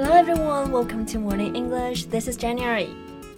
[0.00, 2.04] Hello everyone, welcome to Morning English.
[2.04, 2.88] This is January.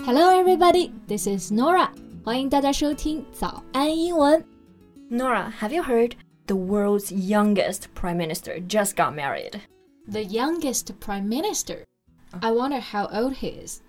[0.01, 1.89] Hello everybody, this is Norah.
[2.23, 4.45] 欢迎大家收听早安英文。
[5.11, 6.13] Norah, have you heard
[6.45, 9.59] the world's youngest prime minister just got married?
[10.07, 11.85] The youngest prime minister?
[12.43, 13.81] I wonder how old he is.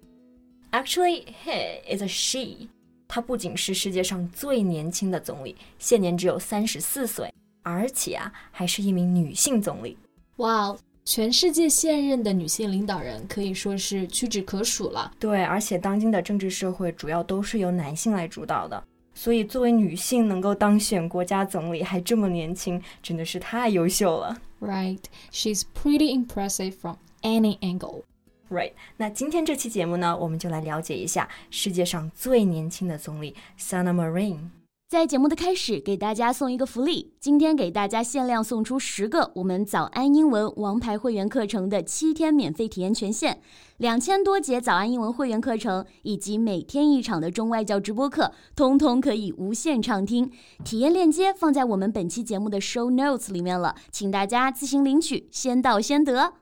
[0.72, 2.70] Actually, he is a she.
[3.09, 9.98] 他不仅是世界上最年轻的总理，现年只有三十四岁，而且啊，还是一名女性总理。
[10.38, 15.12] Wow, 全世界现任的女性领导人可以说是屈指可数了。
[15.20, 18.82] 对，而且当今的政治社会主要都是由男性来主导的，
[19.16, 24.40] 所以作为女性能够当选国家总理还这么年轻，真的是太优秀了。
[24.60, 25.00] Right,
[25.32, 28.04] she's pretty impressive from any angle.
[28.49, 34.60] Right，那今天这期节目呢，我们就来了解一下世界上最年轻的总理 Sana Marin。
[34.91, 43.40] 在节目的开始，给大家送一个福利，今天给大家限量送出十个我们早安英文王牌会员课程的七天免费体验权限，
[43.77, 50.30] 两千多节早安英文会员课程以及每天一场的中外教直播课，通通可以无限畅听。
[50.65, 56.34] 体验链接放在我们本期节目的 show notes 里面了，请大家自行领取，先到先得。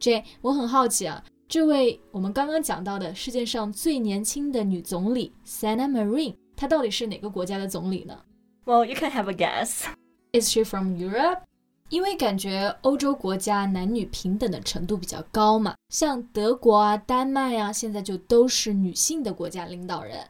[0.00, 1.22] J，我很好奇啊。
[1.46, 8.23] 这位我们刚刚讲到的世界上最年轻的女总理，Sanna Marin，她到底是哪个国家的总理呢？
[8.65, 9.83] Well, you can have a guess.
[10.33, 11.41] Is she from Europe?
[11.89, 20.27] 因为感觉欧洲国家男女平等的程度比较高嘛，像德国啊、丹麦啊，现在就都是女性的国家领导人。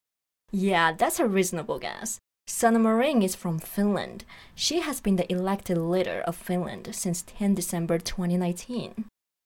[0.51, 2.17] Yeah, that's a reasonable guess.
[2.45, 4.19] Sana Marin is from Finland.
[4.55, 8.91] She has been the elected leader of Finland since 10 December 2019.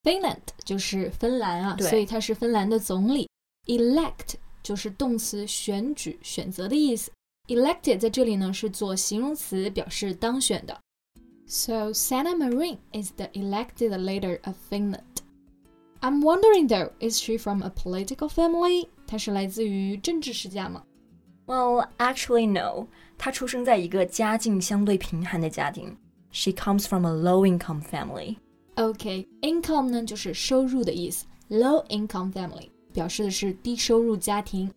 [0.04, 3.30] Finland 就是芬兰啊，所以他是芬兰的总理。
[3.68, 7.12] Elect 就是动词选举、选择的意思。
[7.48, 10.80] Elected 在这里呢是做形容词，表示当选的。
[11.48, 15.02] So Sanna Marin is the elected leader of Finland.
[16.00, 18.88] I'm wondering though, is she from a political family?
[19.06, 20.84] 她是来自于政治世家吗？
[21.46, 22.88] Well, actually no.
[23.18, 25.98] 她出生在一个家境相对贫寒的家庭。
[26.32, 28.38] She comes from a low-income family.
[28.76, 34.72] OK，income、okay, 呢就是收入的意思，low income family 表示的是低收入家庭。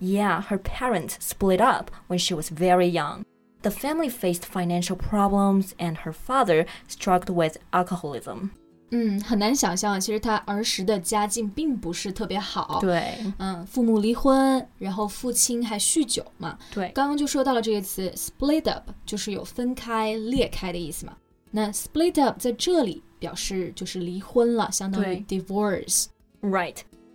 [0.00, 3.22] Yeah, her parents split up when she was very young.
[3.62, 8.50] The family faced financial problems, and her father struggled with alcoholism.
[8.90, 12.78] 嗯，很难想象，其实他儿时的家境并不是特别好。
[12.80, 16.56] 对，嗯，父母离婚，然后父亲还酗酒嘛。
[16.72, 21.16] 对，刚刚就说到了这个词 split up，就是有分开、裂开的意思嘛。
[21.50, 26.06] 那 split up 在这里表示就是离婚了，相当于 divorce。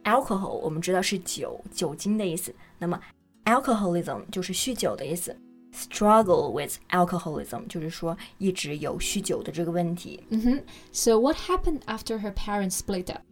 [0.07, 2.99] Right，alcohol 我们知道是酒、酒精的意思，那么
[3.45, 5.35] alcoholism 就是酗酒的意思。
[5.73, 10.23] Struggle with alcoholism 就是说一直有酗酒的这个问题。
[10.29, 10.63] 嗯哼。
[10.91, 13.23] So what happened after her parents split up?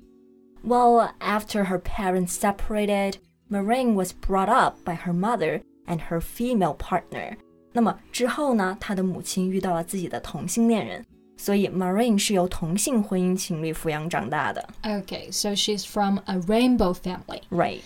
[0.63, 3.15] Well, after her parents separated,
[3.49, 7.37] Marin was brought up by her mother and her female partner.
[7.73, 11.05] 那么之后呢，她的母亲遇到了自己的同性恋人。
[11.37, 14.69] 所以 Marine 是由同性婚姻情侣抚养长大的。
[14.83, 17.41] Okay, so she's from a rainbow family.
[17.49, 17.81] Right.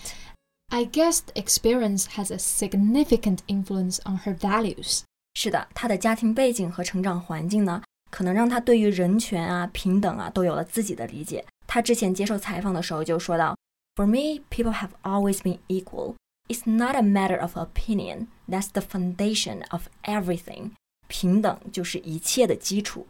[0.68, 5.02] I guess the experience has a significant influence on her values.
[5.34, 11.44] 是的，她的家庭背景和成长环境呢，可能让她对于人权啊、平等啊都有了自己的理解。
[11.66, 13.56] 她之前接受采访的时候就说到：“
[13.96, 16.14] For me, people have always been equal.
[16.48, 18.26] It's not a matter of opinion.
[18.48, 20.72] That's the foundation of everything.
[21.08, 23.06] 平等就是一切的基础。”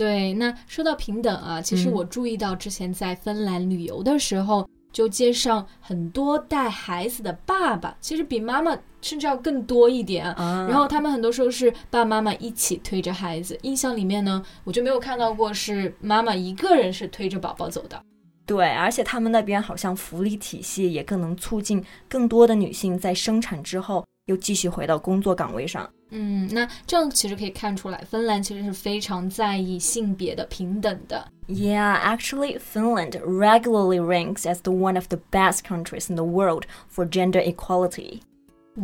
[0.00, 10.24] 对，那说到平等啊，其实我注意到之前在芬兰旅游的时候，就街上很多带孩子的爸爸，其实比妈妈甚至要更多一点。
[10.38, 18.02] 然后他们很多时候是爸爸妈妈一起推着孩子，印象里面呢，我就没有看到过是妈妈一个人是推着宝宝走的。
[18.46, 25.90] 对，而且他们那边好像福利体系也更能促进更多的女性在生产之后又继续回到工作岗位上。
[26.10, 31.28] 嗯，那这样其实可以看出来，芬兰其实是非常在意性别的平等的。
[31.48, 37.04] Yeah, actually, Finland regularly ranks as the one of the best countries in the world for
[37.08, 38.20] gender equality.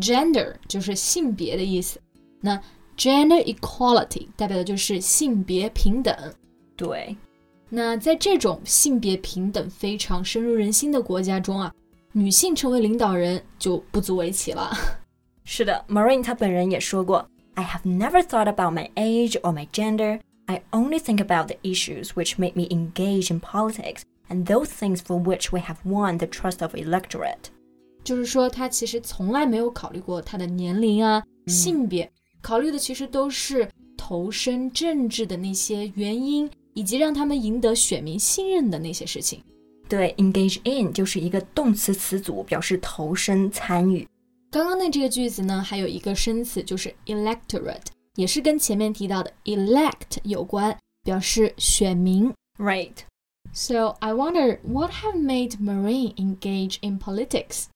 [0.00, 2.00] Gender 就是性别的意思，
[2.40, 2.60] 那
[2.96, 6.14] gender equality 代表的就是性别平等。
[6.76, 7.16] 对，
[7.68, 11.72] 那在这种性别平等非常深入人心的国家中啊，
[12.12, 14.70] 女性成为领导人就不足为奇了。
[15.45, 20.19] 是的，Marine 她本人也说过，I have never thought about my age or my gender.
[20.45, 24.97] I only think about the issues which make me engage in politics and those things
[24.97, 27.49] for which we have won the trust of electorate.
[28.03, 32.11] 就是说，她其实从来没有考虑过她的年龄啊、性别，
[32.41, 39.43] 考虑的其实都是投身政治的那些原因， 以及让他们赢得选民信任的那些事情。
[39.87, 44.07] 对，engage in 就是一个动词词组，表示投身、参与。
[44.56, 52.32] 刚刚的这个句子呢，还有一个生词就是 electorate，也是跟前面提到的 elect 有关，表示选民。
[52.58, 52.94] Right.
[53.52, 57.66] So I wonder what have made Marine engage in politics.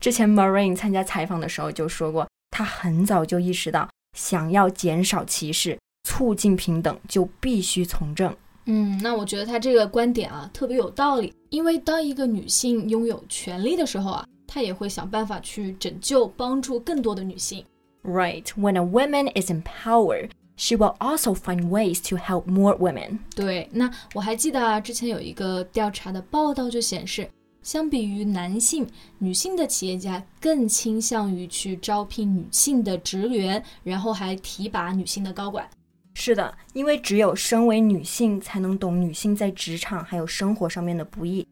[0.00, 8.34] 之前 Marine 参加采访的时候就说过，他很早就意识到，想要减少歧视、促进平等，就必须从政。
[8.64, 17.64] 嗯，那我觉得他这个观点啊特别有道理，因为当一个女性拥有权利的时候啊，她也会想办法去拯救、帮助更多的女性。
[18.02, 23.20] Right, when a woman is empowered, she will also find ways to help more women.
[23.34, 27.26] 对，那我还记得啊，之前有一个调查的报道就显示。
[27.62, 28.84] 相比于男性，
[29.18, 35.70] 女性的企业家更倾向于去招聘女性的职员，然后还提拔女性的高管。
[36.14, 41.46] 是的，因为只有身为女性，才能懂女性在职场还有生活上面的不易；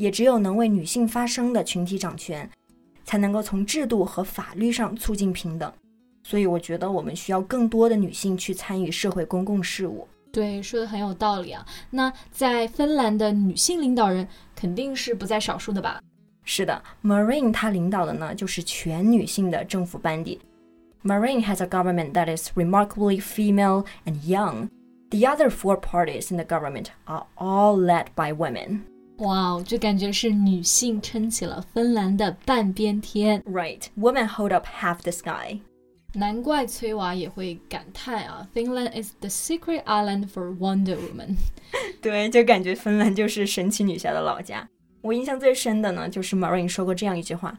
[0.00, 2.48] 也只有能为女性发声的群体掌权，
[3.04, 5.70] 才能够从制度和法律上促进平等。
[6.22, 10.08] 所以，我觉得我们需要更多的女性去参与社会公共事务。
[10.32, 11.66] 对，说的很有道理啊。
[11.90, 14.26] 那在芬兰的女性领导人
[14.56, 16.00] 肯定是不在少数的吧？
[16.44, 20.40] 是的，Marine 她领导的呢就是全女性的政府班底。
[21.02, 24.68] Marine has a government that is remarkably female and young.
[25.10, 28.80] The other four parties in the government are all led by women.
[29.19, 33.41] 哇，这感觉是女性撑起了芬兰的半边天。
[33.43, 35.59] Right, women hold up half the sky.
[36.13, 41.35] 难怪崔娃也会感叹啊，Finland is the secret island for Wonder Woman。
[42.01, 44.67] 对，就感觉芬兰就是神奇女侠的老家。
[45.01, 47.57] 我印象最深的呢，就是 Marine 说过这样一句话：“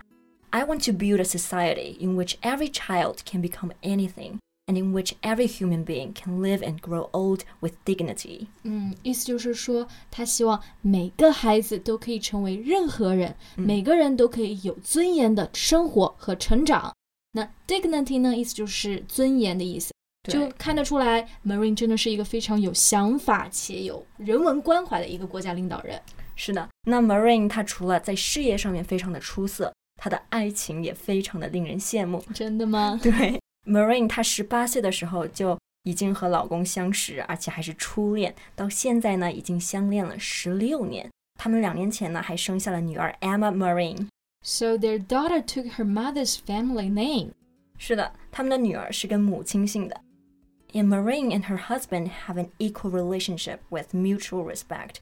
[0.51, 4.94] I want to build a society in which every child can become anything, And in
[4.94, 16.94] which every human being can live and grow old with dignity。”嗯，意思就是说，他希望每个孩子都可以成为任何人，每个人都可以有尊严的生活和成长。
[17.34, 18.36] 那 dignity 呢？
[18.36, 19.92] 意思就是尊严的意思，
[20.30, 26.02] 就看得出来，Marine 真的是一个非常有想法且有人文关怀的一个国家领导人。
[26.36, 32.24] 是的，那 Marine 他除了在事业上面非常的出色，他的爱情也非常的令人羡慕。
[32.34, 33.00] 真的吗？
[33.04, 41.11] 对 ，Marine 她十八岁的时候就已经和老公相识，而且还是初恋，到现在呢已经相恋了十六年。
[41.39, 47.33] 他们两年前呢还生下了女儿 Emma Marine。So their daughter took her mother's family name.
[47.79, 50.01] 是的，他们的女儿是跟母亲姓的。
[50.73, 54.97] And Marine and her husband have an equal relationship with mutual respect,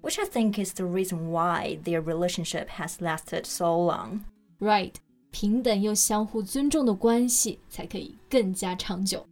[0.00, 4.20] which I think is the reason why their relationship has lasted so long.
[4.58, 4.94] Right，
[5.34, 9.24] 平等又相互尊重的关系才可以更加长久。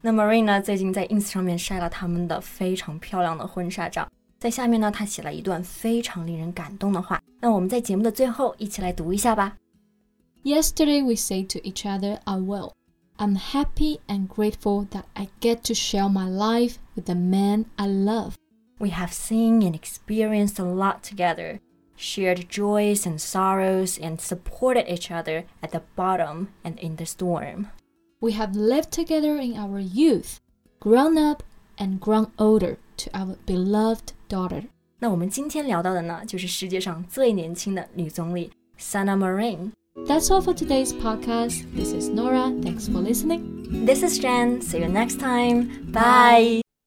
[0.00, 4.08] 那 Marine 呢，最近在 Ins 上面晒了他们的非常漂亮的婚纱照。
[4.38, 7.22] 在下面呢，他写了一段非常令人感动的话。
[7.40, 9.56] 那我们在节目的最后一起来读一下吧。
[10.42, 12.72] Yesterday we said to each other, "I will."
[13.18, 17.86] I'm happy and grateful that I get to share my life with the man I
[17.86, 18.32] love.
[18.78, 21.60] We have seen and experienced a lot together,
[21.97, 27.67] shared joys and sorrows, and supported each other at the bottom and in the storm.
[28.21, 30.39] We have lived together in our youth,
[30.79, 31.43] grown up
[31.77, 34.63] and grown older to our beloved daughter.
[34.99, 39.71] 那我们今天聊到的呢，就是世界上最年轻的女总理 Sanna Marin。
[40.05, 41.65] That's all for today's podcast.
[41.75, 42.51] This is Norah.
[42.61, 43.85] Thanks for listening.
[43.85, 44.61] This is Jen.
[44.61, 45.91] See you next time.
[45.91, 46.61] Bye.